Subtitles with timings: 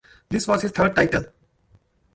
[0.29, 1.25] This was his third title.